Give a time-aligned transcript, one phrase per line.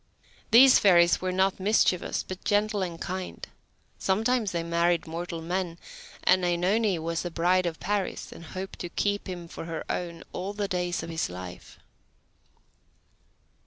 [0.49, 3.47] These fairies were not mischievous, but gentle and kind.
[3.99, 5.77] Sometimes they married mortal men,
[6.23, 10.23] and OEnone was the bride of Paris, and hoped to keep him for her own
[10.33, 11.77] all the days of his life.